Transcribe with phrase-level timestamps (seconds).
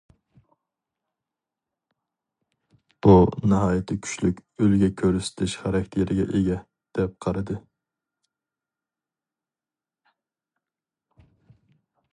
[3.07, 3.11] بۇ،
[3.51, 6.57] ناھايىتى كۈچلۈك ئۈلگە كۆرسىتىش خاراكتېرىگە ئىگە،
[6.99, 7.61] دەپ قارىدى.